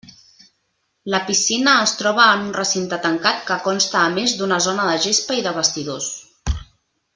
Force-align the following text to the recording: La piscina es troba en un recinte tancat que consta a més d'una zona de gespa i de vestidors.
La 1.13 1.19
piscina 1.27 1.75
es 1.81 1.93
troba 1.99 2.25
en 2.37 2.41
un 2.47 2.55
recinte 2.55 2.99
tancat 3.05 3.45
que 3.51 3.59
consta 3.67 4.01
a 4.05 4.09
més 4.17 4.35
d'una 4.41 4.59
zona 4.69 4.89
de 4.93 4.97
gespa 5.07 5.41
i 5.41 5.45
de 5.51 5.55
vestidors. 5.63 6.11